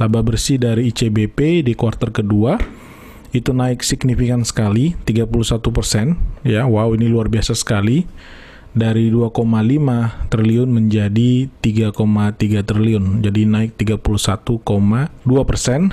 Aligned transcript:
laba 0.00 0.24
bersih 0.24 0.56
dari 0.56 0.88
ICBP 0.88 1.68
di 1.68 1.76
kuartal 1.76 2.16
kedua 2.16 2.56
itu 3.36 3.52
naik 3.52 3.84
signifikan 3.84 4.40
sekali 4.40 4.96
31 5.04 5.28
persen. 5.68 6.16
Ya 6.48 6.64
wow 6.64 6.96
ini 6.96 7.12
luar 7.12 7.28
biasa 7.28 7.52
sekali. 7.52 8.08
Dari 8.72 9.12
2,5 9.12 9.36
triliun 10.32 10.72
menjadi 10.72 11.44
3,3 11.60 11.92
triliun 12.64 13.20
jadi 13.20 13.44
naik 13.44 13.76
31,2 13.76 14.64
persen 15.44 15.92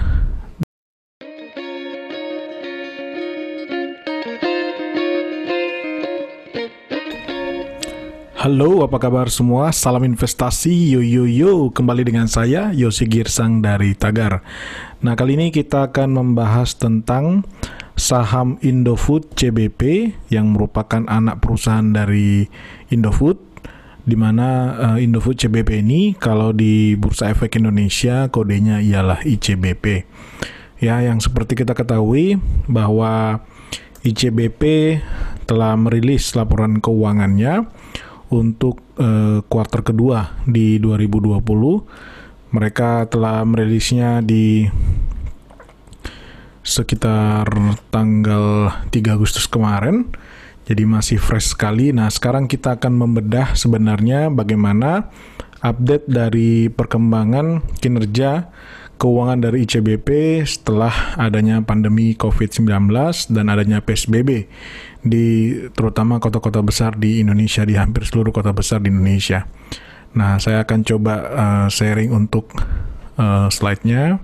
Halo, 8.39 8.87
apa 8.87 9.03
kabar 9.03 9.27
semua? 9.27 9.67
Salam 9.75 10.07
investasi, 10.07 10.95
yo 10.95 11.03
yo 11.03 11.27
yo. 11.27 11.75
Kembali 11.75 12.07
dengan 12.07 12.23
saya 12.31 12.71
Yosi 12.71 13.03
Girsang 13.03 13.59
dari 13.59 13.99
Tagar. 13.99 14.39
Nah, 15.03 15.19
kali 15.19 15.35
ini 15.35 15.51
kita 15.51 15.91
akan 15.91 16.15
membahas 16.15 16.71
tentang 16.79 17.43
saham 17.99 18.55
Indofood 18.63 19.35
CBP 19.35 20.15
yang 20.31 20.55
merupakan 20.55 21.03
anak 21.11 21.43
perusahaan 21.43 21.83
dari 21.83 22.47
Indofood 22.87 23.43
di 24.07 24.15
mana 24.15 24.47
uh, 24.71 24.97
Indofood 25.03 25.35
CBP 25.35 25.83
ini 25.83 26.15
kalau 26.15 26.55
di 26.55 26.95
Bursa 26.95 27.35
Efek 27.35 27.59
Indonesia 27.59 28.31
kodenya 28.31 28.79
ialah 28.79 29.19
ICBP. 29.19 30.07
Ya, 30.79 31.03
yang 31.03 31.19
seperti 31.19 31.59
kita 31.59 31.75
ketahui 31.75 32.39
bahwa 32.71 33.43
ICBP 34.07 34.63
telah 35.43 35.75
merilis 35.75 36.31
laporan 36.39 36.79
keuangannya 36.79 37.67
untuk 38.29 38.81
uh, 39.01 39.41
kedua 39.83 40.39
di 40.45 40.77
2020. 40.77 41.41
Mereka 42.49 43.09
telah 43.13 43.45
merilisnya 43.45 44.25
di 44.25 44.65
sekitar 46.65 47.49
tanggal 47.89 48.73
3 48.89 49.15
Agustus 49.15 49.49
kemarin. 49.49 50.09
Jadi 50.69 50.85
masih 50.85 51.17
fresh 51.17 51.57
sekali. 51.57 51.89
Nah, 51.89 52.13
sekarang 52.13 52.45
kita 52.45 52.77
akan 52.77 52.93
membedah 52.93 53.57
sebenarnya 53.57 54.29
bagaimana 54.29 55.09
update 55.65 56.05
dari 56.05 56.69
perkembangan 56.69 57.65
kinerja 57.81 58.47
keuangan 58.99 59.39
dari 59.39 59.63
ICBP 59.63 60.43
setelah 60.43 61.15
adanya 61.15 61.63
pandemi 61.63 62.11
COVID-19 62.19 62.91
dan 63.31 63.45
adanya 63.47 63.79
PSBB 63.79 64.51
di 64.99 65.55
terutama 65.71 66.19
kota-kota 66.19 66.59
besar 66.59 66.99
di 66.99 67.23
Indonesia 67.23 67.63
di 67.63 67.79
hampir 67.79 68.03
seluruh 68.03 68.35
kota 68.35 68.51
besar 68.51 68.83
di 68.83 68.91
Indonesia. 68.91 69.47
Nah, 70.19 70.35
saya 70.43 70.67
akan 70.67 70.83
coba 70.83 71.15
uh, 71.31 71.67
sharing 71.71 72.11
untuk 72.11 72.51
uh, 73.15 73.47
slide-nya 73.47 74.19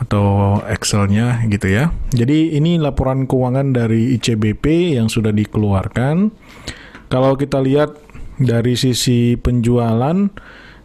atau 0.00 0.58
Excel-nya 0.64 1.44
gitu 1.52 1.68
ya. 1.68 1.92
Jadi 2.10 2.56
ini 2.56 2.80
laporan 2.80 3.28
keuangan 3.28 3.76
dari 3.76 4.16
ICBP 4.16 4.96
yang 4.96 5.12
sudah 5.12 5.30
dikeluarkan. 5.30 6.32
Kalau 7.12 7.36
kita 7.36 7.60
lihat 7.60 7.94
dari 8.40 8.74
sisi 8.74 9.38
penjualan 9.38 10.16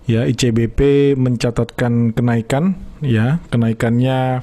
ya 0.10 0.26
ICBP 0.26 1.14
mencatatkan 1.14 2.18
kenaikan 2.18 2.74
ya. 3.06 3.38
Kenaikannya 3.54 4.42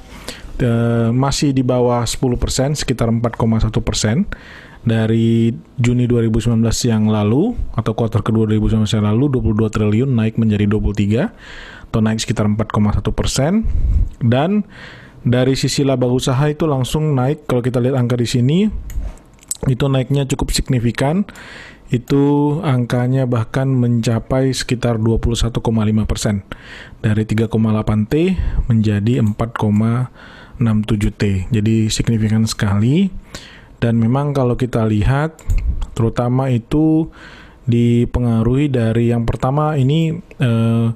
uh, 0.63 1.11
masih 1.11 1.51
di 1.51 1.67
bawah 1.67 2.07
10% 2.07 2.79
sekitar 2.79 3.11
4,1% 3.11 4.31
dari 4.87 5.51
Juni 5.75 6.07
2019 6.07 6.63
yang 6.87 7.11
lalu 7.11 7.59
atau 7.75 7.93
kuartal 7.99 8.23
kedua 8.23 8.47
2019 8.47 8.87
yang 8.87 9.07
lalu 9.11 9.43
22 9.43 9.75
triliun 9.75 10.11
naik 10.15 10.39
menjadi 10.39 10.71
23 10.71 11.91
atau 11.91 11.99
naik 11.99 12.23
sekitar 12.23 12.47
4,1% 12.47 14.23
dan 14.23 14.63
dari 15.27 15.59
sisi 15.59 15.83
laba 15.83 16.07
usaha 16.07 16.47
itu 16.47 16.71
langsung 16.71 17.19
naik. 17.19 17.51
Kalau 17.51 17.59
kita 17.59 17.83
lihat 17.83 17.99
angka 17.99 18.15
di 18.15 18.31
sini 18.31 18.71
itu 19.67 19.85
naiknya 19.91 20.31
cukup 20.31 20.55
signifikan 20.55 21.27
itu 21.87 22.59
angkanya 22.67 23.31
bahkan 23.31 23.71
mencapai 23.71 24.51
sekitar 24.51 24.99
21,5 24.99 25.63
persen. 26.05 26.43
Dari 26.99 27.23
3,8 27.23 28.11
T 28.11 28.35
menjadi 28.67 29.23
4,67 29.23 31.15
T. 31.15 31.23
Jadi 31.51 31.77
signifikan 31.87 32.43
sekali. 32.49 33.11
Dan 33.79 34.01
memang 34.01 34.33
kalau 34.35 34.57
kita 34.59 34.83
lihat 34.89 35.39
terutama 35.95 36.51
itu 36.51 37.13
dipengaruhi 37.69 38.73
dari 38.73 39.13
yang 39.13 39.29
pertama 39.29 39.77
ini 39.77 40.17
eh, 40.39 40.87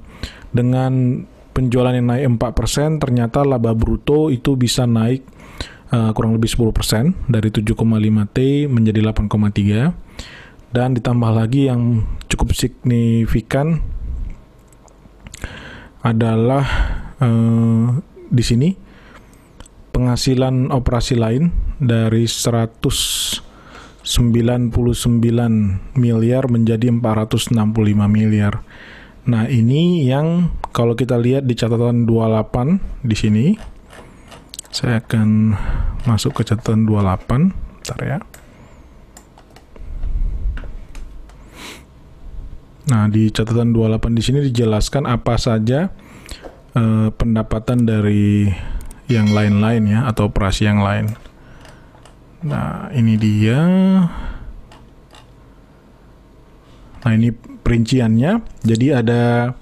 dengan 0.51 1.23
penjualan 1.51 1.91
yang 1.91 2.07
naik 2.07 2.25
4% 2.39 2.99
ternyata 3.03 3.43
laba 3.43 3.75
bruto 3.75 4.31
itu 4.31 4.55
bisa 4.55 4.87
naik 4.87 5.23
uh, 5.91 6.11
kurang 6.15 6.35
lebih 6.39 6.47
10% 6.47 7.27
dari 7.27 7.51
7,5 7.51 7.75
T 8.31 8.37
menjadi 8.71 8.99
8,3 9.11 10.10
dan 10.71 10.95
ditambah 10.95 11.31
lagi 11.31 11.67
yang 11.67 12.07
cukup 12.31 12.55
signifikan 12.55 13.83
adalah 16.01 16.65
uh, 17.19 17.99
di 18.31 18.43
sini 18.43 18.69
penghasilan 19.91 20.71
operasi 20.71 21.19
lain 21.19 21.51
dari 21.77 22.25
199 22.25 23.37
miliar 25.99 26.43
menjadi 26.47 26.87
465 26.89 27.53
miliar. 28.07 28.63
Nah, 29.21 29.45
ini 29.45 30.09
yang 30.09 30.49
kalau 30.73 30.97
kita 30.97 31.19
lihat 31.19 31.45
di 31.45 31.53
catatan 31.53 32.09
28 32.09 33.05
di 33.05 33.15
sini 33.19 33.45
saya 34.71 35.03
akan 35.03 35.53
masuk 36.07 36.41
ke 36.41 36.47
catatan 36.47 36.87
28. 36.89 37.53
Bentar 37.83 37.99
ya. 38.01 38.17
Nah, 42.89 43.05
di 43.05 43.29
catatan 43.29 43.75
28 43.75 44.17
di 44.17 44.21
sini 44.25 44.39
dijelaskan 44.49 45.05
apa 45.05 45.37
saja 45.37 45.93
eh, 46.73 47.07
pendapatan 47.13 47.85
dari 47.85 48.49
yang 49.05 49.29
lain-lain 49.29 49.83
ya 49.85 49.99
atau 50.09 50.31
operasi 50.31 50.65
yang 50.65 50.81
lain. 50.81 51.13
Nah, 52.41 52.89
ini 52.95 53.13
dia. 53.21 53.59
Nah, 57.01 57.11
ini 57.13 57.29
perinciannya. 57.35 58.41
Jadi 58.65 58.87
ada 58.89 59.53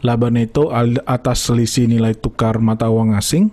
laba 0.00 0.28
neto 0.30 0.70
atas 1.04 1.50
selisih 1.50 1.90
nilai 1.90 2.14
tukar 2.14 2.62
mata 2.62 2.86
uang 2.86 3.18
asing. 3.18 3.50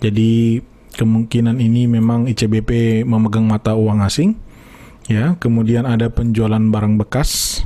Jadi 0.00 0.64
kemungkinan 0.96 1.60
ini 1.60 1.84
memang 1.84 2.24
ICBP 2.24 3.04
memegang 3.04 3.44
mata 3.44 3.76
uang 3.76 4.00
asing. 4.00 4.32
Ya, 5.10 5.34
kemudian 5.42 5.84
ada 5.90 6.08
penjualan 6.08 6.62
barang 6.62 6.94
bekas 7.02 7.60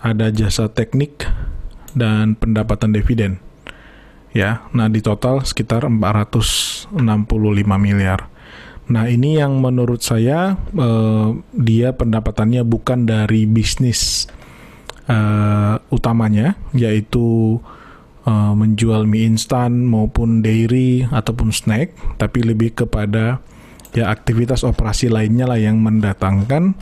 ada 0.00 0.32
jasa 0.32 0.72
teknik, 0.72 1.28
dan 1.94 2.38
pendapatan 2.38 2.94
dividen. 2.94 3.42
Ya, 4.30 4.62
nah 4.70 4.86
di 4.86 5.02
total 5.02 5.42
sekitar 5.42 5.82
465 5.90 6.94
miliar. 7.82 8.30
Nah, 8.90 9.06
ini 9.06 9.38
yang 9.38 9.58
menurut 9.62 10.02
saya 10.02 10.58
eh, 10.74 11.28
dia 11.54 11.94
pendapatannya 11.94 12.62
bukan 12.66 13.06
dari 13.06 13.46
bisnis 13.46 14.30
eh, 15.10 15.74
utamanya, 15.90 16.54
yaitu 16.74 17.58
eh, 18.26 18.52
menjual 18.54 19.06
mie 19.06 19.34
instan 19.34 19.86
maupun 19.86 20.42
dairy 20.42 21.06
ataupun 21.10 21.50
snack, 21.50 21.94
tapi 22.18 22.46
lebih 22.46 22.86
kepada 22.86 23.42
ya 23.90 24.06
aktivitas 24.14 24.62
operasi 24.62 25.10
lainnya 25.10 25.50
lah 25.50 25.58
yang 25.58 25.82
mendatangkan 25.82 26.78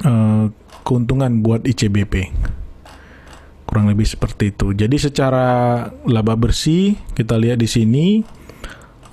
eh, 0.00 0.44
keuntungan 0.82 1.42
buat 1.42 1.64
ICBP. 1.64 2.30
Kurang 3.64 3.88
lebih 3.88 4.04
seperti 4.04 4.52
itu. 4.52 4.76
Jadi 4.76 5.00
secara 5.00 5.88
laba 6.04 6.36
bersih 6.36 6.98
kita 7.16 7.40
lihat 7.40 7.62
di 7.62 7.68
sini 7.70 8.20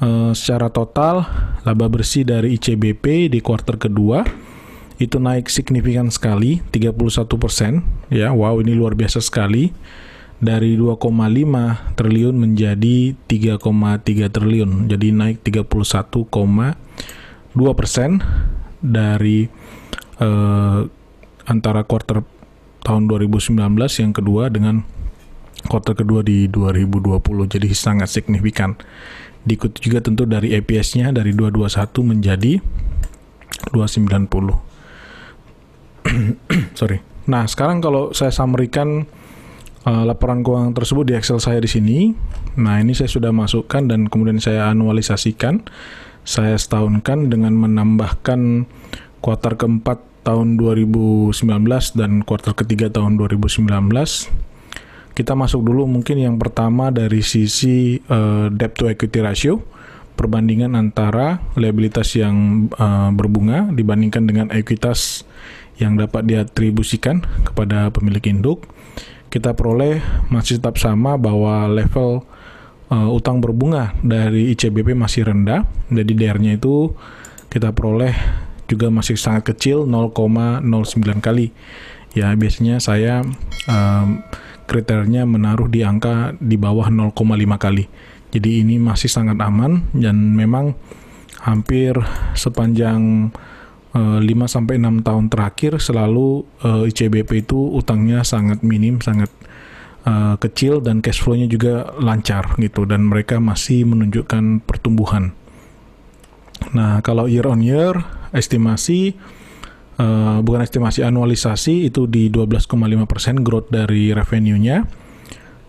uh, 0.03 0.35
secara 0.35 0.67
total 0.67 1.23
laba 1.63 1.87
bersih 1.87 2.27
dari 2.27 2.59
ICBP 2.59 3.31
di 3.31 3.39
kuartal 3.39 3.79
kedua 3.79 4.27
itu 4.99 5.15
naik 5.15 5.47
signifikan 5.47 6.11
sekali 6.11 6.59
31% 6.75 8.11
ya. 8.11 8.35
Wow, 8.35 8.59
ini 8.59 8.75
luar 8.75 8.99
biasa 8.99 9.23
sekali. 9.23 9.71
Dari 10.39 10.79
2,5 10.79 11.99
triliun 11.99 12.35
menjadi 12.35 13.11
3,3 13.27 13.59
triliun. 14.31 14.87
Jadi 14.87 15.07
naik 15.11 15.43
31,2% 15.43 16.31
dari 18.79 19.51
uh, 20.23 20.87
antara 21.49 21.81
quarter 21.83 22.21
tahun 22.85 23.09
2019 23.09 23.57
yang 23.75 24.13
kedua 24.13 24.53
dengan 24.53 24.85
quarter 25.67 25.97
kedua 25.97 26.21
di 26.23 26.47
2020 26.47 27.19
jadi 27.49 27.67
sangat 27.73 28.07
signifikan 28.07 28.77
diikuti 29.43 29.89
juga 29.89 29.99
tentu 30.05 30.23
dari 30.29 30.53
EPS-nya 30.55 31.11
dari 31.11 31.33
221 31.33 32.05
menjadi 32.05 32.61
290 33.73 34.29
sorry 36.79 37.01
nah 37.27 37.43
sekarang 37.49 37.81
kalau 37.81 38.13
saya 38.15 38.31
samerikan 38.31 39.09
uh, 39.89 40.03
laporan 40.05 40.45
keuangan 40.45 40.73
tersebut 40.77 41.03
di 41.09 41.13
Excel 41.15 41.39
saya 41.39 41.59
di 41.61 41.69
sini. 41.69 42.11
Nah, 42.59 42.81
ini 42.81 42.97
saya 42.97 43.07
sudah 43.07 43.31
masukkan 43.31 43.85
dan 43.85 44.09
kemudian 44.09 44.41
saya 44.41 44.67
anualisasikan. 44.71 45.63
Saya 46.27 46.59
setahunkan 46.59 47.31
dengan 47.31 47.55
menambahkan 47.57 48.67
kuartal 49.23 49.55
keempat 49.55 50.08
tahun 50.23 50.59
2019 50.59 51.35
dan 51.95 52.21
kuartal 52.23 52.55
ketiga 52.57 52.91
tahun 52.91 53.15
2019. 53.17 53.67
Kita 55.15 55.33
masuk 55.35 55.61
dulu 55.65 55.83
mungkin 55.87 56.19
yang 56.19 56.35
pertama 56.39 56.91
dari 56.91 57.19
sisi 57.19 57.99
uh, 58.07 58.47
debt 58.51 58.75
to 58.79 58.87
equity 58.87 59.19
ratio, 59.19 59.59
perbandingan 60.15 60.79
antara 60.79 61.43
liabilitas 61.59 62.15
yang 62.15 62.67
uh, 62.79 63.11
berbunga 63.11 63.71
dibandingkan 63.75 64.23
dengan 64.23 64.47
ekuitas 64.51 65.27
yang 65.79 65.95
dapat 65.95 66.27
diatribusikan 66.27 67.23
kepada 67.47 67.91
pemilik 67.91 68.23
induk 68.27 68.67
kita 69.29 69.53
peroleh 69.53 70.01
masih 70.33 70.57
tetap 70.57 70.81
sama 70.81 71.15
bahwa 71.15 71.69
level 71.69 72.25
uh, 72.89 73.09
utang 73.13 73.39
berbunga 73.39 73.93
dari 74.01 74.49
ICBP 74.57 74.97
masih 74.97 75.29
rendah. 75.29 75.63
Jadi 75.93 76.11
DR-nya 76.17 76.57
itu 76.57 76.91
kita 77.47 77.71
peroleh 77.71 78.13
juga 78.69 78.93
masih 78.93 79.17
sangat 79.17 79.51
kecil 79.51 79.89
0,09 79.89 80.63
kali. 81.19 81.49
Ya 82.13 82.33
biasanya 82.37 82.77
saya 82.77 83.25
um, 83.65 84.21
kriterianya 84.69 85.25
menaruh 85.25 85.65
di 85.65 85.81
angka 85.81 86.37
di 86.37 86.53
bawah 86.53 86.93
0,5 86.93 87.17
kali. 87.57 87.89
Jadi 88.29 88.61
ini 88.61 88.77
masih 88.77 89.09
sangat 89.09 89.41
aman 89.41 89.81
dan 89.97 90.37
memang 90.37 90.77
hampir 91.41 91.97
sepanjang 92.37 93.33
5 93.89 94.21
eh, 94.21 94.49
sampai 94.49 94.77
6 94.77 95.01
tahun 95.01 95.25
terakhir 95.33 95.81
selalu 95.81 96.45
uh, 96.61 96.85
eh, 96.85 96.93
ICBP 96.93 97.49
itu 97.49 97.57
utangnya 97.57 98.21
sangat 98.21 98.61
minim, 98.61 99.01
sangat 99.01 99.33
uh, 100.05 100.37
kecil 100.37 100.77
dan 100.85 101.01
cash 101.01 101.25
flow-nya 101.25 101.49
juga 101.49 101.89
lancar 101.97 102.53
gitu 102.61 102.85
dan 102.85 103.09
mereka 103.09 103.41
masih 103.41 103.89
menunjukkan 103.89 104.61
pertumbuhan. 104.61 105.33
Nah, 106.77 107.01
kalau 107.01 107.25
year 107.25 107.49
on 107.49 107.65
year 107.65 107.97
estimasi 108.35 109.15
uh, 109.99 110.39
bukan 110.41 110.61
estimasi 110.63 111.03
anualisasi 111.03 111.89
itu 111.89 112.07
di 112.07 112.31
12,5% 112.31 113.45
growth 113.45 113.69
dari 113.69 114.15
revenue-nya. 114.15 114.87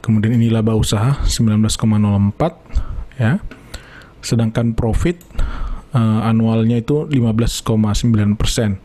Kemudian 0.00 0.40
ini 0.40 0.48
laba 0.48 0.72
usaha 0.72 1.20
19,04 1.28 3.20
ya. 3.20 3.40
Sedangkan 4.20 4.72
profit 4.72 5.20
uh, 5.92 6.24
annualnya 6.24 6.80
itu 6.80 7.04
15,9 7.08 8.40
persen 8.40 8.80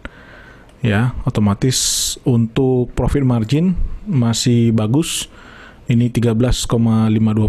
ya 0.85 1.17
otomatis 1.25 2.13
untuk 2.29 2.93
profit 2.93 3.25
margin 3.25 3.73
masih 4.05 4.69
bagus 4.69 5.33
ini 5.89 6.13
13,52 6.13 6.69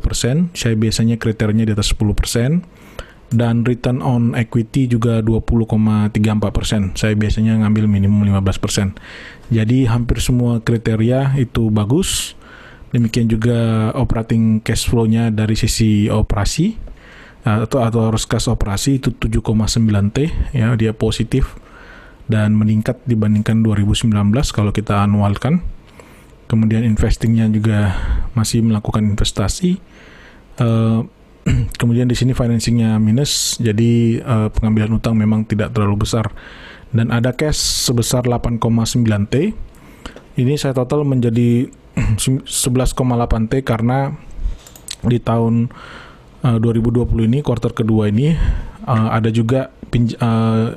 persen 0.00 0.48
saya 0.56 0.72
biasanya 0.72 1.20
kriterianya 1.20 1.68
di 1.68 1.72
atas 1.76 1.92
10 1.92 2.16
persen 2.16 2.64
dan 3.34 3.66
return 3.66 4.02
on 4.02 4.38
equity 4.38 4.86
juga 4.86 5.18
20,34 5.24 6.14
persen 6.54 6.82
saya 6.94 7.14
biasanya 7.18 7.66
ngambil 7.66 7.90
minimum 7.90 8.22
15 8.22 8.62
persen 8.62 8.94
jadi 9.50 9.90
hampir 9.90 10.22
semua 10.22 10.62
kriteria 10.62 11.34
itu 11.38 11.70
bagus 11.74 12.38
demikian 12.94 13.26
juga 13.26 13.90
operating 13.98 14.62
cash 14.62 14.86
flow-nya 14.86 15.34
dari 15.34 15.58
sisi 15.58 16.06
operasi 16.06 16.78
atau 17.46 17.82
atau 17.82 18.10
arus 18.10 18.26
kas 18.26 18.50
operasi 18.50 18.98
itu 18.98 19.14
7,9 19.14 19.70
T 20.14 20.18
ya 20.54 20.74
dia 20.74 20.90
positif 20.90 21.54
dan 22.26 22.58
meningkat 22.58 22.98
dibandingkan 23.06 23.62
2019 23.62 24.14
kalau 24.50 24.74
kita 24.74 25.02
anualkan. 25.06 25.62
Kemudian 26.46 26.86
investingnya 26.86 27.50
juga 27.50 27.94
masih 28.38 28.62
melakukan 28.62 29.02
investasi. 29.02 29.82
Uh, 30.62 31.06
kemudian 31.80 32.10
di 32.10 32.18
sini 32.18 32.34
financingnya 32.34 32.98
minus, 32.98 33.56
jadi 33.62 34.20
uh, 34.22 34.48
pengambilan 34.50 34.98
utang 34.98 35.14
memang 35.14 35.46
tidak 35.46 35.70
terlalu 35.70 36.02
besar. 36.02 36.34
Dan 36.90 37.10
ada 37.14 37.34
cash 37.34 37.58
sebesar 37.58 38.26
8,9 38.26 38.62
T. 39.30 39.54
Ini 40.36 40.54
saya 40.58 40.74
total 40.74 41.06
menjadi 41.06 41.70
11,8 42.18 43.50
T 43.50 43.52
karena 43.62 44.14
di 45.06 45.22
tahun 45.22 45.70
uh, 46.42 46.58
2020 46.58 47.28
ini 47.30 47.38
kuartal 47.40 47.72
kedua 47.72 48.10
ini 48.10 48.34
uh, 48.88 49.08
ada 49.12 49.30
juga 49.30 49.70
pinj 49.92 50.18
uh, 50.18 50.74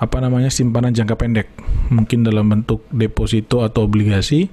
apa 0.00 0.16
namanya 0.16 0.48
simpanan 0.48 0.96
jangka 0.96 1.16
pendek 1.18 1.48
mungkin 1.92 2.24
dalam 2.24 2.48
bentuk 2.48 2.88
deposito 2.88 3.60
atau 3.60 3.84
obligasi 3.84 4.48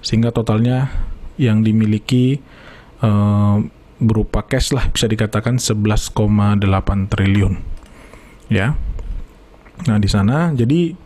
sehingga 0.00 0.32
totalnya 0.32 0.88
yang 1.36 1.60
dimiliki 1.60 2.40
uh, 3.04 3.60
berupa 3.96 4.44
cash 4.44 4.72
lah 4.76 4.88
bisa 4.92 5.08
dikatakan 5.08 5.56
11,8 5.56 6.12
triliun 7.08 7.54
ya 8.52 8.76
nah 9.84 9.96
di 10.00 10.08
sana 10.08 10.52
jadi 10.52 10.96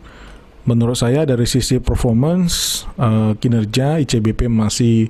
menurut 0.65 0.97
saya 0.97 1.25
dari 1.25 1.49
sisi 1.49 1.81
performance 1.81 2.85
uh, 3.01 3.33
kinerja 3.37 3.97
ICBP 4.05 4.45
masih 4.45 5.09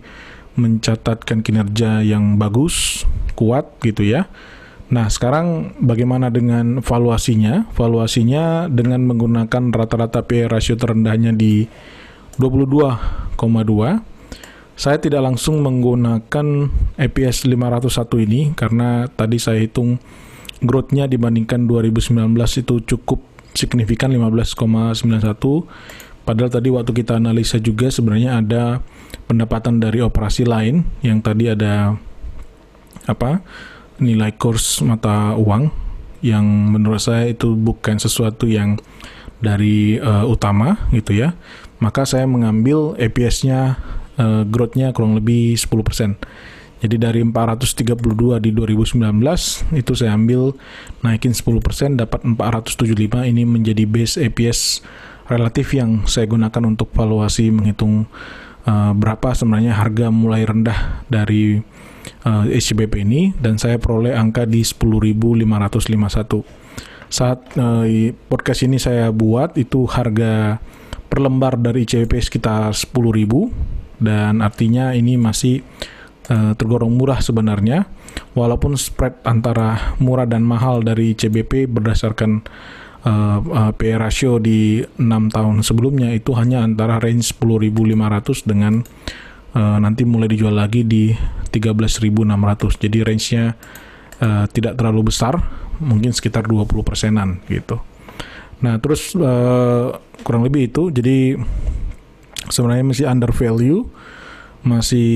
mencatatkan 0.56 1.40
kinerja 1.44 2.04
yang 2.04 2.36
bagus, 2.36 3.08
kuat 3.40 3.72
gitu 3.84 4.04
ya. 4.04 4.28
Nah, 4.92 5.08
sekarang 5.08 5.72
bagaimana 5.80 6.28
dengan 6.28 6.84
valuasinya? 6.84 7.72
Valuasinya 7.72 8.68
dengan 8.68 9.08
menggunakan 9.08 9.72
rata-rata 9.72 10.28
PE 10.28 10.52
rasio 10.52 10.76
terendahnya 10.76 11.32
di 11.32 11.64
22,2. 12.36 13.40
Saya 14.82 14.98
tidak 14.98 15.22
langsung 15.22 15.62
menggunakan 15.62 16.74
EPS 16.98 17.46
501 17.46 18.26
ini 18.26 18.50
karena 18.58 19.06
tadi 19.14 19.38
saya 19.38 19.62
hitung 19.62 20.02
growth-nya 20.66 21.06
dibandingkan 21.06 21.70
2019 21.70 22.18
itu 22.66 22.76
cukup 22.90 23.22
signifikan 23.54 24.10
15,91 24.10 25.22
Padahal 26.26 26.50
tadi 26.50 26.74
waktu 26.74 26.92
kita 26.98 27.22
analisa 27.22 27.62
juga 27.62 27.94
sebenarnya 27.94 28.42
ada 28.42 28.82
pendapatan 29.30 29.78
dari 29.78 30.02
operasi 30.02 30.50
lain 30.50 30.82
yang 31.06 31.22
tadi 31.22 31.54
ada 31.54 31.94
apa 33.06 33.46
nilai 34.02 34.34
kurs 34.34 34.82
mata 34.82 35.38
uang 35.38 35.70
yang 36.26 36.46
menurut 36.46 37.02
saya 37.02 37.30
itu 37.30 37.54
bukan 37.54 38.02
sesuatu 38.02 38.50
yang 38.50 38.82
dari 39.42 40.02
uh, 40.02 40.26
utama 40.26 40.90
gitu 40.90 41.18
ya. 41.18 41.38
Maka 41.82 42.06
saya 42.06 42.30
mengambil 42.30 42.94
EPS-nya 43.02 43.82
uh, 44.18 44.44
growth-nya 44.48 44.92
kurang 44.92 45.16
lebih 45.16 45.56
10%. 45.56 46.18
Jadi 46.82 46.98
dari 46.98 47.22
432 47.22 48.42
di 48.42 48.50
2019 48.58 49.06
itu 49.78 49.92
saya 49.94 50.18
ambil 50.18 50.58
naikin 51.06 51.30
10% 51.30 51.94
dapat 51.94 52.26
475 52.26 53.30
ini 53.30 53.46
menjadi 53.46 53.86
base 53.86 54.18
EPS 54.18 54.82
relatif 55.30 55.78
yang 55.78 56.10
saya 56.10 56.26
gunakan 56.26 56.66
untuk 56.66 56.90
valuasi 56.90 57.54
menghitung 57.54 58.10
uh, 58.66 58.98
berapa 58.98 59.30
sebenarnya 59.38 59.78
harga 59.78 60.10
mulai 60.10 60.42
rendah 60.42 61.06
dari 61.06 61.62
uh, 62.26 62.50
eh, 62.50 62.58
SCBP 62.58 63.06
ini 63.06 63.38
dan 63.38 63.62
saya 63.62 63.78
peroleh 63.78 64.18
angka 64.18 64.50
di 64.50 64.66
10.551. 64.66 65.46
Saat 67.12 67.54
uh, 67.62 67.86
podcast 68.26 68.66
ini 68.66 68.82
saya 68.82 69.14
buat 69.14 69.54
itu 69.54 69.86
harga 69.86 70.58
per 71.12 71.20
lembar 71.20 71.60
dari 71.60 71.84
ICBP 71.84 72.24
sekitar 72.24 72.72
10.000 72.74 73.81
dan 74.02 74.42
artinya 74.42 74.92
ini 74.98 75.16
masih 75.16 75.62
uh, 76.34 76.58
tergolong 76.58 76.98
murah 76.98 77.22
sebenarnya 77.22 77.86
walaupun 78.34 78.76
spread 78.76 79.22
antara 79.24 79.96
murah 80.02 80.26
dan 80.26 80.42
mahal 80.42 80.82
dari 80.82 81.14
ICBP 81.14 81.70
berdasarkan 81.70 82.42
uh, 83.06 83.40
uh, 83.40 83.72
PE 83.78 83.96
ratio 84.02 84.42
di 84.42 84.82
6 84.84 85.06
tahun 85.32 85.62
sebelumnya 85.62 86.12
itu 86.12 86.34
hanya 86.34 86.66
antara 86.66 86.98
range 86.98 87.38
10.500 87.38 88.50
dengan 88.50 88.82
uh, 89.56 89.78
nanti 89.80 90.04
mulai 90.04 90.28
dijual 90.32 90.56
lagi 90.56 90.84
di 90.84 91.12
13.600. 91.52 92.84
Jadi 92.88 92.98
range-nya 93.04 93.46
uh, 94.24 94.46
tidak 94.50 94.80
terlalu 94.80 95.12
besar, 95.12 95.36
mungkin 95.84 96.16
sekitar 96.16 96.48
20 96.48 96.88
persenan 96.88 97.44
gitu. 97.52 97.80
Nah, 98.62 98.78
terus 98.78 99.18
uh, 99.18 99.98
kurang 100.22 100.46
lebih 100.46 100.70
itu 100.70 100.94
jadi 100.94 101.36
sebenarnya 102.50 102.86
masih 102.88 103.06
under 103.06 103.30
value 103.30 103.86
masih 104.62 105.10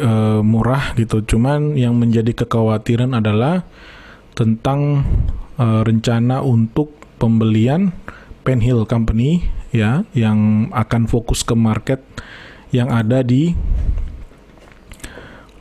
uh, 0.00 0.40
murah 0.40 0.96
gitu. 0.96 1.20
Cuman 1.24 1.76
yang 1.76 1.96
menjadi 2.00 2.32
kekhawatiran 2.32 3.12
adalah 3.12 3.68
tentang 4.32 5.04
uh, 5.60 5.84
rencana 5.84 6.40
untuk 6.40 6.96
pembelian 7.20 7.92
Penhill 8.44 8.88
Company 8.88 9.44
ya 9.72 10.04
yang 10.16 10.70
akan 10.72 11.08
fokus 11.08 11.44
ke 11.44 11.52
market 11.52 12.00
yang 12.70 12.88
ada 12.92 13.20
di 13.20 13.52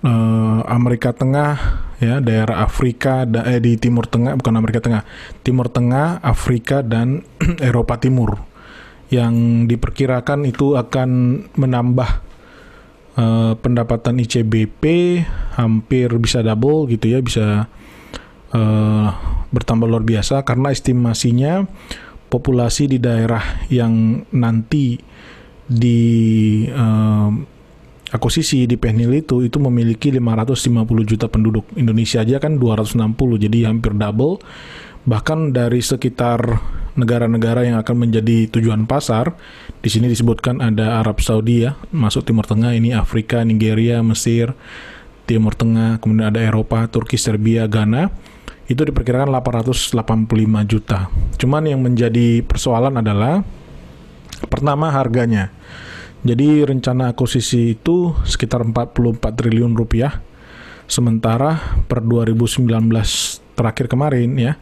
uh, 0.03 0.59
Amerika 0.69 1.11
Tengah 1.11 1.83
ya 1.99 2.19
daerah 2.19 2.63
Afrika 2.67 3.23
da, 3.23 3.47
eh, 3.47 3.63
di 3.63 3.79
Timur 3.79 4.05
Tengah 4.05 4.35
bukan 4.35 4.53
Amerika 4.55 4.79
Tengah 4.83 5.03
Timur 5.41 5.71
Tengah 5.71 6.19
Afrika 6.21 6.83
dan 6.83 7.23
Eropa 7.63 7.97
Timur 7.97 8.54
yang 9.15 9.65
diperkirakan 9.71 10.43
itu 10.43 10.75
akan 10.75 11.09
menambah 11.55 12.09
uh, 13.15 13.53
pendapatan 13.59 14.19
ICBP 14.19 14.83
hampir 15.55 16.11
bisa 16.19 16.43
double 16.43 16.91
gitu 16.91 17.15
ya, 17.15 17.19
bisa 17.23 17.71
uh, 18.51 19.07
bertambah 19.55 19.87
luar 19.87 20.03
biasa 20.03 20.43
karena 20.43 20.75
estimasinya 20.75 21.63
populasi 22.27 22.91
di 22.91 22.97
daerah 22.99 23.63
yang 23.71 24.25
nanti 24.35 24.99
di 25.65 25.99
uh, 26.69 27.31
akuisisi 28.11 28.69
di 28.69 28.77
Penhil 28.77 29.11
itu 29.17 29.41
itu 29.41 29.57
memiliki 29.57 30.13
550 30.13 31.11
juta 31.11 31.25
penduduk. 31.27 31.65
Indonesia 31.75 32.21
aja 32.21 32.37
kan 32.37 32.59
260 32.59 33.15
jadi 33.47 33.71
hampir 33.71 33.95
double. 33.95 34.39
Bahkan 35.05 35.53
dari 35.53 35.85
sekitar 35.85 36.41
negara-negara 36.97 37.61
yang 37.61 37.77
akan 37.77 38.09
menjadi 38.09 38.49
tujuan 38.49 38.89
pasar, 38.89 39.37
di 39.83 39.89
sini 39.91 40.09
disebutkan 40.09 40.65
ada 40.65 40.97
Arab 41.03 41.21
Saudi 41.21 41.61
ya, 41.61 41.77
masuk 41.93 42.25
Timur 42.25 42.49
Tengah 42.49 42.73
ini 42.73 42.95
Afrika, 42.95 43.45
Nigeria, 43.45 44.01
Mesir, 44.01 44.57
Timur 45.29 45.53
Tengah, 45.53 46.01
kemudian 46.01 46.33
ada 46.33 46.41
Eropa, 46.41 46.89
Turki, 46.89 47.21
Serbia, 47.21 47.69
Ghana. 47.69 48.09
Itu 48.65 48.81
diperkirakan 48.81 49.29
885 49.29 49.93
juta. 50.65 51.05
Cuman 51.37 51.69
yang 51.69 51.85
menjadi 51.85 52.41
persoalan 52.41 52.97
adalah 52.97 53.45
pertama 54.49 54.89
harganya. 54.89 55.53
Jadi 56.25 56.65
rencana 56.65 57.13
akuisisi 57.13 57.77
itu 57.77 58.17
sekitar 58.25 58.65
44 58.65 59.21
triliun 59.21 59.77
rupiah. 59.77 60.25
Sementara 60.89 61.77
per 61.85 62.01
2019 62.01 63.44
terakhir 63.55 63.87
kemarin 63.89 64.35
ya, 64.35 64.53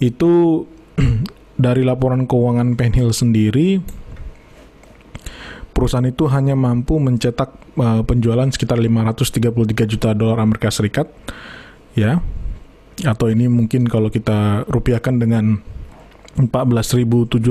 itu 0.00 0.64
dari 1.64 1.86
laporan 1.86 2.26
keuangan 2.26 2.74
Penhil 2.74 3.14
sendiri 3.14 3.78
perusahaan 5.74 6.06
itu 6.06 6.30
hanya 6.30 6.54
mampu 6.54 7.02
mencetak 7.02 7.50
uh, 7.76 8.06
penjualan 8.06 8.46
sekitar 8.46 8.78
533 8.78 9.90
juta 9.90 10.14
dolar 10.14 10.38
Amerika 10.38 10.70
Serikat 10.70 11.10
ya. 11.98 12.22
Atau 13.02 13.26
ini 13.26 13.50
mungkin 13.50 13.90
kalau 13.90 14.06
kita 14.06 14.70
rupiahkan 14.70 15.18
dengan 15.18 15.58
14.700 16.38 17.42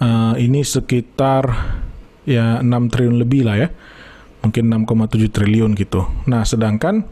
uh, 0.00 0.34
ini 0.40 0.64
sekitar 0.64 1.44
ya 2.24 2.64
6 2.64 2.88
triliun 2.88 3.20
lebih 3.20 3.44
lah 3.44 3.60
ya. 3.60 3.68
Mungkin 4.42 4.72
6,7 4.88 5.28
triliun 5.28 5.76
gitu. 5.76 6.08
Nah 6.26 6.42
sedangkan 6.42 7.04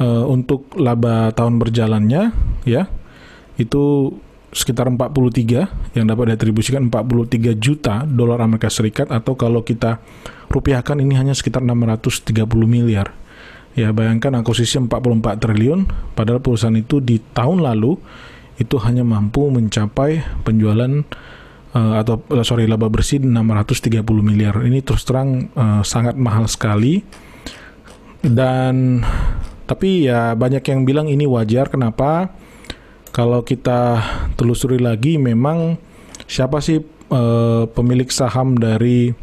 uh, 0.00 0.24
untuk 0.26 0.72
laba 0.78 1.30
tahun 1.34 1.58
berjalannya 1.60 2.34
ya 2.64 2.88
itu 3.60 4.14
sekitar 4.54 4.86
43 4.86 5.98
yang 5.98 6.06
dapat 6.06 6.34
diatribusikan 6.34 6.86
43 6.86 7.58
juta 7.58 8.06
dolar 8.06 8.38
Amerika 8.38 8.70
Serikat 8.70 9.10
atau 9.10 9.34
kalau 9.34 9.66
kita 9.66 9.98
rupiahkan 10.46 11.02
ini 11.02 11.18
hanya 11.18 11.34
sekitar 11.34 11.66
630 11.66 12.30
miliar. 12.62 13.10
Ya, 13.74 13.90
bayangkan 13.90 14.38
akuisisi 14.38 14.78
44 14.78 15.42
triliun 15.42 15.90
padahal 16.14 16.38
perusahaan 16.38 16.78
itu 16.78 17.02
di 17.02 17.18
tahun 17.18 17.66
lalu 17.66 17.98
itu 18.54 18.78
hanya 18.78 19.02
mampu 19.02 19.50
mencapai 19.50 20.22
penjualan 20.46 21.02
uh, 21.74 21.94
atau 21.98 22.22
uh, 22.30 22.46
sorry 22.46 22.70
laba 22.70 22.86
bersih 22.86 23.18
630 23.18 24.06
miliar. 24.22 24.62
Ini 24.62 24.78
terus 24.86 25.02
terang 25.02 25.50
uh, 25.58 25.82
sangat 25.82 26.14
mahal 26.14 26.46
sekali. 26.46 27.02
Dan 28.24 29.04
tapi 29.64 30.08
ya 30.08 30.36
banyak 30.36 30.62
yang 30.64 30.84
bilang 30.84 31.08
ini 31.08 31.24
wajar 31.24 31.72
kenapa? 31.72 32.32
kalau 33.14 33.46
kita 33.46 34.02
telusuri 34.34 34.82
lagi 34.82 35.22
memang 35.22 35.78
siapa 36.26 36.58
sih 36.58 36.82
uh, 37.14 37.70
pemilik 37.70 38.10
saham 38.10 38.58
dari 38.58 39.14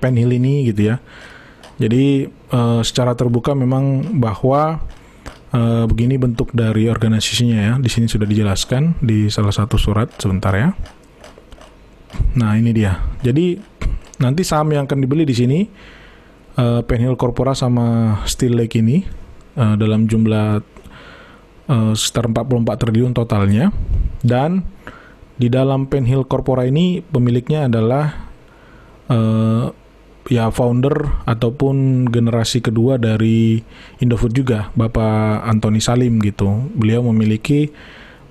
Penhill 0.00 0.32
ini 0.32 0.72
gitu 0.72 0.90
ya. 0.90 0.96
Jadi 1.76 2.24
uh, 2.50 2.80
secara 2.80 3.12
terbuka 3.12 3.52
memang 3.52 4.16
bahwa 4.16 4.80
uh, 5.52 5.84
begini 5.84 6.16
bentuk 6.16 6.56
dari 6.56 6.88
organisasinya 6.88 7.58
ya. 7.60 7.74
Di 7.76 7.92
sini 7.92 8.08
sudah 8.08 8.24
dijelaskan 8.24 8.98
di 9.04 9.28
salah 9.28 9.52
satu 9.52 9.76
surat 9.76 10.10
sebentar 10.16 10.56
ya. 10.56 10.72
Nah, 12.40 12.56
ini 12.56 12.72
dia. 12.72 12.98
Jadi 13.20 13.60
nanti 14.24 14.40
saham 14.40 14.72
yang 14.72 14.88
akan 14.88 15.04
dibeli 15.04 15.28
di 15.28 15.36
sini 15.36 15.68
uh, 16.56 16.80
Penhill 16.80 17.14
Corpora 17.20 17.52
sama 17.52 18.18
Steel 18.24 18.56
Lake 18.56 18.80
ini 18.80 19.25
uh, 19.56 19.74
dalam 19.74 20.06
jumlah 20.06 20.62
uh, 21.68 21.92
sekitar 21.96 22.30
44 22.30 22.82
triliun 22.86 23.12
totalnya. 23.16 23.72
Dan 24.22 24.62
di 25.36 25.52
dalam 25.52 25.88
Penhill 25.90 26.24
Corpora 26.24 26.64
ini 26.64 27.04
pemiliknya 27.04 27.68
adalah 27.68 28.30
uh, 29.12 29.68
ya 30.26 30.50
founder 30.50 31.22
ataupun 31.22 32.08
generasi 32.10 32.58
kedua 32.58 32.98
dari 32.98 33.62
Indofood 34.02 34.34
juga 34.34 34.70
Bapak 34.74 35.46
Anthony 35.46 35.78
Salim 35.78 36.18
gitu. 36.22 36.70
Beliau 36.74 37.04
memiliki 37.06 37.70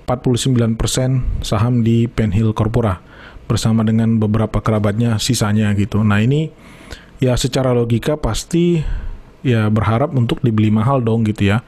49% 0.06 1.42
saham 1.42 1.82
di 1.82 2.06
Penhill 2.06 2.54
Corpora 2.54 3.02
bersama 3.46 3.86
dengan 3.86 4.18
beberapa 4.18 4.58
kerabatnya 4.62 5.18
sisanya 5.22 5.72
gitu. 5.74 6.02
Nah 6.02 6.22
ini 6.22 6.50
ya 7.22 7.34
secara 7.38 7.72
logika 7.72 8.18
pasti 8.18 8.82
ya 9.46 9.70
berharap 9.70 10.10
untuk 10.18 10.42
dibeli 10.42 10.74
mahal 10.74 10.98
dong 10.98 11.22
gitu 11.22 11.54
ya 11.54 11.62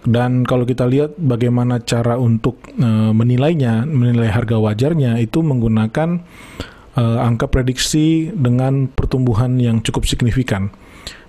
dan 0.00 0.48
kalau 0.48 0.64
kita 0.64 0.88
lihat 0.88 1.20
bagaimana 1.20 1.84
cara 1.84 2.16
untuk 2.16 2.56
uh, 2.80 3.12
menilainya, 3.12 3.84
menilai 3.84 4.32
harga 4.32 4.56
wajarnya 4.56 5.20
itu 5.20 5.44
menggunakan 5.44 6.24
uh, 6.96 7.18
angka 7.20 7.52
prediksi 7.52 8.32
dengan 8.32 8.88
pertumbuhan 8.88 9.60
yang 9.60 9.84
cukup 9.84 10.08
signifikan. 10.08 10.72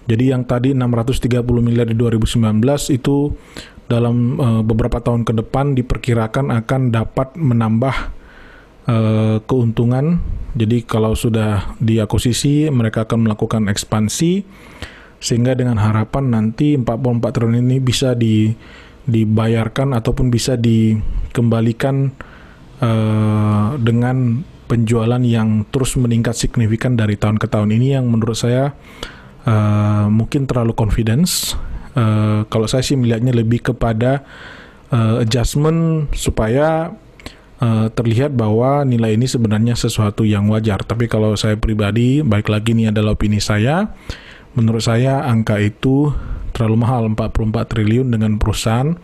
Jadi 0.08 0.32
yang 0.32 0.48
tadi 0.48 0.72
630 0.72 1.44
miliar 1.60 1.84
di 1.84 2.00
2019 2.00 2.64
itu 2.96 3.36
dalam 3.92 4.40
uh, 4.40 4.62
beberapa 4.64 5.04
tahun 5.04 5.28
ke 5.28 5.36
depan 5.44 5.76
diperkirakan 5.76 6.64
akan 6.64 6.82
dapat 6.96 7.36
menambah 7.36 7.96
uh, 8.88 9.44
keuntungan. 9.52 10.24
Jadi 10.56 10.88
kalau 10.88 11.12
sudah 11.12 11.76
diakuisisi 11.84 12.72
mereka 12.72 13.04
akan 13.04 13.28
melakukan 13.28 13.68
ekspansi 13.68 14.48
sehingga 15.22 15.54
dengan 15.54 15.78
harapan 15.78 16.34
nanti 16.34 16.74
44 16.74 17.22
triliun 17.30 17.70
ini 17.70 17.78
bisa 17.78 18.18
di 18.18 18.50
dibayarkan 19.06 19.94
ataupun 19.98 20.34
bisa 20.34 20.58
dikembalikan 20.58 22.10
uh, 22.82 23.78
dengan 23.78 24.42
penjualan 24.66 25.22
yang 25.22 25.68
terus 25.70 25.98
meningkat 25.98 26.34
signifikan 26.34 26.98
dari 26.98 27.18
tahun 27.18 27.38
ke 27.38 27.48
tahun 27.50 27.70
ini 27.76 27.98
yang 28.02 28.10
menurut 28.10 28.38
saya 28.38 28.74
uh, 29.46 30.08
mungkin 30.10 30.50
terlalu 30.50 30.74
confidence. 30.74 31.54
Uh, 31.92 32.48
kalau 32.48 32.72
saya 32.72 32.82
sih 32.82 32.96
melihatnya 32.96 33.36
lebih 33.36 33.74
kepada 33.74 34.24
uh, 34.96 35.20
adjustment 35.20 36.08
supaya 36.16 36.96
uh, 37.60 37.92
terlihat 37.92 38.32
bahwa 38.32 38.88
nilai 38.88 39.20
ini 39.20 39.28
sebenarnya 39.28 39.76
sesuatu 39.76 40.24
yang 40.24 40.48
wajar. 40.48 40.88
Tapi 40.88 41.12
kalau 41.12 41.36
saya 41.36 41.60
pribadi, 41.60 42.24
baik 42.24 42.48
lagi 42.48 42.72
ini 42.72 42.88
adalah 42.88 43.20
opini 43.20 43.44
saya 43.44 43.92
Menurut 44.58 44.84
saya 44.84 45.24
angka 45.24 45.60
itu 45.60 46.12
terlalu 46.52 46.84
mahal 46.84 47.08
44 47.08 47.72
triliun 47.72 48.12
dengan 48.12 48.36
perusahaan 48.36 49.00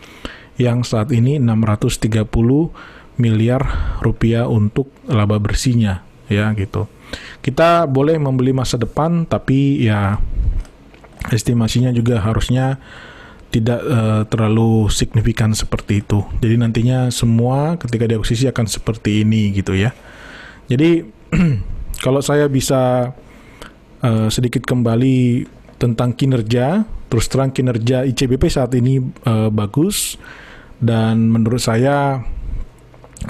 yang 0.60 0.84
saat 0.84 1.14
ini 1.14 1.40
630 1.40 2.28
miliar 3.18 3.62
rupiah 4.04 4.46
untuk 4.46 4.92
laba 5.08 5.40
bersihnya 5.42 6.06
ya 6.28 6.52
gitu. 6.54 6.86
Kita 7.40 7.88
boleh 7.88 8.20
membeli 8.20 8.52
masa 8.52 8.76
depan 8.76 9.24
tapi 9.26 9.88
ya 9.88 10.20
estimasinya 11.32 11.90
juga 11.96 12.20
harusnya 12.20 12.78
tidak 13.48 13.80
uh, 13.80 14.22
terlalu 14.28 14.92
signifikan 14.92 15.56
seperti 15.56 16.04
itu. 16.04 16.22
Jadi 16.44 16.56
nantinya 16.60 17.08
semua 17.10 17.80
ketika 17.80 18.06
diakuisisi 18.06 18.46
akan 18.52 18.68
seperti 18.68 19.24
ini 19.24 19.56
gitu 19.56 19.72
ya. 19.72 19.96
Jadi 20.68 21.08
kalau 22.06 22.20
saya 22.20 22.52
bisa 22.52 23.14
uh, 24.04 24.28
sedikit 24.30 24.66
kembali 24.66 25.48
tentang 25.78 26.14
kinerja. 26.14 26.86
Terus 27.08 27.26
terang 27.32 27.56
kinerja 27.56 28.04
ICBP 28.04 28.52
saat 28.52 28.76
ini 28.76 29.00
uh, 29.00 29.48
bagus 29.48 30.20
dan 30.78 31.32
menurut 31.32 31.64
saya 31.64 32.20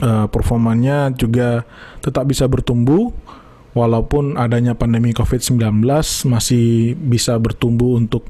uh, 0.02 0.26
performanya 0.28 1.14
juga 1.14 1.64
tetap 2.02 2.26
bisa 2.26 2.50
bertumbuh 2.50 3.14
walaupun 3.78 4.36
adanya 4.42 4.74
pandemi 4.74 5.14
COVID-19 5.14 5.62
masih 6.26 6.98
bisa 6.98 7.38
bertumbuh 7.38 8.02
untuk 8.02 8.26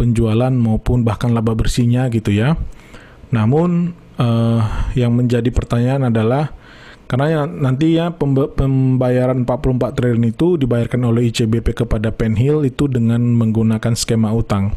penjualan 0.00 0.50
maupun 0.54 1.04
bahkan 1.04 1.36
laba 1.36 1.52
bersihnya 1.52 2.08
gitu 2.08 2.32
ya. 2.32 2.56
Namun 3.28 3.92
uh, 4.16 4.60
yang 4.96 5.12
menjadi 5.12 5.52
pertanyaan 5.52 6.08
adalah 6.08 6.56
karena 7.08 7.26
ya, 7.32 7.42
nanti 7.48 7.96
ya 7.96 8.12
pembayaran 8.12 9.48
44 9.48 9.96
triliun 9.96 10.28
itu 10.28 10.60
dibayarkan 10.60 11.08
oleh 11.08 11.32
ICBP 11.32 11.72
kepada 11.72 12.12
Penhill 12.12 12.68
itu 12.68 12.84
dengan 12.84 13.24
menggunakan 13.32 13.96
skema 13.96 14.28
utang. 14.36 14.76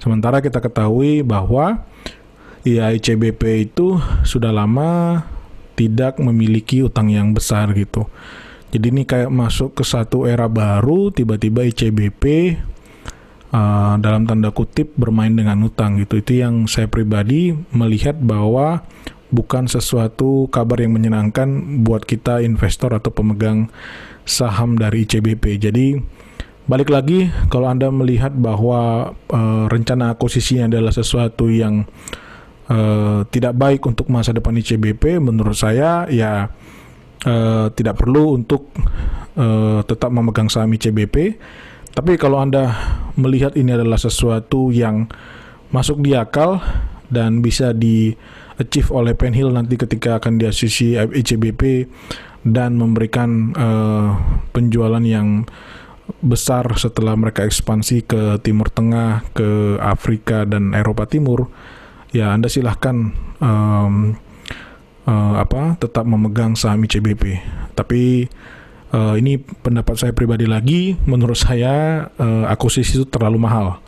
Sementara 0.00 0.40
kita 0.40 0.64
ketahui 0.64 1.20
bahwa 1.20 1.84
ya 2.64 2.88
ICBP 2.88 3.68
itu 3.68 4.00
sudah 4.24 4.56
lama 4.56 5.20
tidak 5.76 6.16
memiliki 6.16 6.80
utang 6.80 7.12
yang 7.12 7.36
besar 7.36 7.76
gitu. 7.76 8.08
Jadi 8.72 8.86
ini 8.88 9.02
kayak 9.04 9.28
masuk 9.28 9.76
ke 9.76 9.84
satu 9.84 10.24
era 10.24 10.48
baru, 10.48 11.12
tiba-tiba 11.12 11.68
ICBP 11.68 12.56
uh, 13.52 14.00
dalam 14.00 14.24
tanda 14.24 14.48
kutip 14.48 14.96
bermain 14.96 15.36
dengan 15.36 15.60
utang 15.60 16.00
gitu. 16.00 16.24
Itu 16.24 16.40
yang 16.40 16.64
saya 16.64 16.88
pribadi 16.88 17.52
melihat 17.76 18.16
bahwa 18.16 18.80
bukan 19.30 19.70
sesuatu 19.70 20.50
kabar 20.50 20.82
yang 20.82 20.94
menyenangkan 20.94 21.80
buat 21.86 22.04
kita 22.04 22.42
investor 22.42 22.94
atau 22.94 23.14
pemegang 23.14 23.70
saham 24.26 24.76
dari 24.78 25.06
ICBP. 25.06 25.58
Jadi 25.58 25.98
balik 26.66 26.90
lagi 26.90 27.30
kalau 27.50 27.66
Anda 27.66 27.90
melihat 27.90 28.34
bahwa 28.34 29.10
uh, 29.30 29.64
rencana 29.70 30.14
akuisisinya 30.14 30.70
adalah 30.70 30.94
sesuatu 30.94 31.50
yang 31.50 31.86
uh, 32.70 33.26
tidak 33.30 33.58
baik 33.58 33.82
untuk 33.86 34.06
masa 34.10 34.30
depan 34.30 34.54
ICBP, 34.54 35.18
menurut 35.18 35.58
saya 35.58 36.06
ya 36.10 36.50
uh, 37.26 37.66
tidak 37.74 37.98
perlu 37.98 38.38
untuk 38.38 38.70
uh, 39.38 39.82
tetap 39.86 40.10
memegang 40.14 40.50
saham 40.50 40.70
ICBP. 40.74 41.38
Tapi 41.90 42.14
kalau 42.14 42.38
Anda 42.38 42.70
melihat 43.18 43.58
ini 43.58 43.74
adalah 43.74 43.98
sesuatu 43.98 44.70
yang 44.70 45.10
masuk 45.74 45.98
di 46.02 46.14
akal 46.14 46.62
dan 47.10 47.42
bisa 47.42 47.74
di 47.74 48.14
achieve 48.60 48.92
oleh 48.92 49.16
Penhill 49.16 49.48
nanti 49.48 49.80
ketika 49.80 50.20
akan 50.20 50.36
diasisi 50.36 50.94
ICBP 50.94 51.88
dan 52.44 52.76
memberikan 52.76 53.56
uh, 53.56 54.16
penjualan 54.52 55.00
yang 55.00 55.48
besar 56.20 56.66
setelah 56.76 57.14
mereka 57.14 57.46
ekspansi 57.46 58.04
ke 58.04 58.22
Timur 58.44 58.68
Tengah, 58.68 59.24
ke 59.32 59.78
Afrika 59.78 60.44
dan 60.44 60.74
Eropa 60.76 61.06
Timur, 61.06 61.48
ya 62.10 62.34
Anda 62.34 62.50
silahkan 62.50 63.14
um, 63.38 64.18
uh, 65.06 65.34
apa 65.38 65.78
tetap 65.78 66.04
memegang 66.04 66.58
saham 66.58 66.82
ICBP. 66.84 67.40
Tapi 67.78 68.26
uh, 68.92 69.14
ini 69.16 69.38
pendapat 69.38 69.96
saya 69.96 70.12
pribadi 70.12 70.44
lagi, 70.44 70.98
menurut 71.06 71.38
saya 71.38 72.08
uh, 72.18 72.44
akuisisi 72.50 73.00
itu 73.00 73.06
terlalu 73.06 73.38
mahal. 73.40 73.78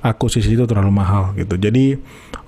Akuisisi 0.00 0.56
itu 0.56 0.64
terlalu 0.64 0.92
mahal 0.96 1.36
gitu. 1.36 1.60
Jadi 1.60 1.92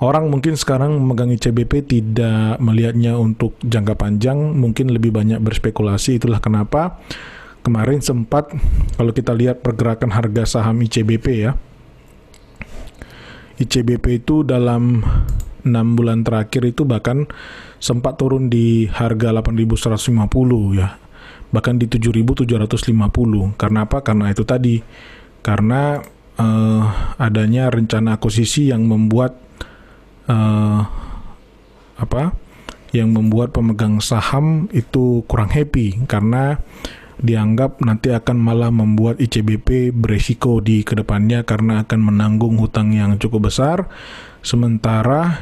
orang 0.01 0.33
mungkin 0.33 0.57
sekarang 0.57 0.97
memegang 0.97 1.29
ICBP 1.37 1.85
tidak 1.85 2.57
melihatnya 2.65 3.21
untuk 3.21 3.61
jangka 3.61 3.93
panjang, 3.93 4.57
mungkin 4.57 4.89
lebih 4.89 5.13
banyak 5.13 5.37
berspekulasi. 5.37 6.17
Itulah 6.17 6.41
kenapa 6.41 6.97
kemarin 7.61 8.01
sempat 8.01 8.49
kalau 8.97 9.13
kita 9.13 9.37
lihat 9.37 9.61
pergerakan 9.61 10.11
harga 10.17 10.49
saham 10.49 10.81
ICBP 10.81 11.27
ya. 11.45 11.53
ICBP 13.61 14.25
itu 14.25 14.43
dalam 14.43 15.05
6 15.63 15.71
bulan 15.95 16.27
terakhir 16.27 16.67
itu 16.67 16.83
bahkan 16.83 17.29
sempat 17.79 18.19
turun 18.19 18.51
di 18.51 18.91
harga 18.91 19.31
8.150 19.31 20.81
ya. 20.81 20.99
Bahkan 21.53 21.75
di 21.77 21.87
7.750. 21.87 23.61
Karena 23.61 23.85
apa? 23.85 24.01
Karena 24.01 24.33
itu 24.33 24.43
tadi. 24.43 24.81
Karena 25.45 26.01
uh, 26.43 26.83
adanya 27.23 27.71
rencana 27.71 28.19
akuisisi 28.19 28.75
yang 28.75 28.91
membuat 28.91 29.39
uh, 30.27 30.83
apa? 31.95 32.35
Yang 32.91 33.09
membuat 33.15 33.55
pemegang 33.55 34.03
saham 34.03 34.67
itu 34.75 35.23
kurang 35.31 35.49
happy 35.55 36.03
karena 36.11 36.61
dianggap 37.23 37.79
nanti 37.79 38.11
akan 38.11 38.37
malah 38.37 38.75
membuat 38.75 39.23
ICBP 39.23 39.95
beresiko 39.95 40.59
di 40.59 40.83
ke 40.83 40.99
depannya 40.99 41.47
karena 41.47 41.87
akan 41.87 42.01
menanggung 42.03 42.59
hutang 42.59 42.91
yang 42.91 43.15
cukup 43.17 43.49
besar 43.49 43.87
sementara 44.43 45.39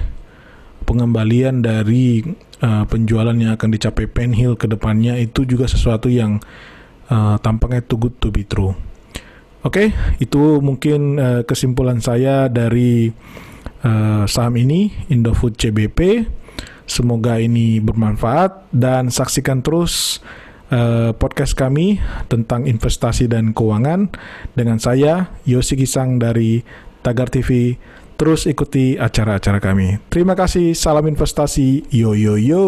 pengembalian 0.85 1.65
dari 1.65 2.21
uh, 2.61 2.85
penjualan 2.85 3.33
yang 3.33 3.57
akan 3.57 3.71
dicapai 3.73 4.07
Penhill 4.11 4.61
ke 4.61 4.69
depannya 4.69 5.17
itu 5.17 5.49
juga 5.49 5.65
sesuatu 5.71 6.13
yang 6.13 6.43
uh, 7.09 7.41
tampaknya 7.41 7.81
too 7.87 7.97
good 7.97 8.15
to 8.21 8.29
be 8.29 8.45
true. 8.45 8.77
Oke, 9.61 9.93
okay, 9.93 10.17
itu 10.25 10.65
mungkin 10.65 11.21
uh, 11.21 11.43
kesimpulan 11.45 12.01
saya 12.01 12.49
dari 12.49 13.13
uh, 13.85 14.25
saham 14.25 14.57
ini 14.57 14.89
Indofood 15.13 15.61
CBP. 15.61 16.25
Semoga 16.89 17.37
ini 17.39 17.79
bermanfaat 17.79 18.73
dan 18.73 19.13
saksikan 19.13 19.61
terus 19.61 20.25
uh, 20.73 21.13
podcast 21.15 21.55
kami 21.55 22.01
tentang 22.33 22.65
investasi 22.67 23.29
dan 23.29 23.53
keuangan 23.53 24.11
dengan 24.57 24.81
saya 24.81 25.29
Yosi 25.47 25.77
Kisang 25.77 26.17
dari 26.17 26.65
Tagar 27.05 27.29
TV 27.29 27.79
Terus 28.21 28.45
ikuti 28.45 29.01
acara-acara 29.01 29.65
kami. 29.65 29.97
Terima 30.13 30.37
kasih, 30.37 30.77
salam 30.77 31.09
investasi. 31.09 31.89
Yo 31.89 32.13
yo 32.13 32.37
yo. 32.37 32.61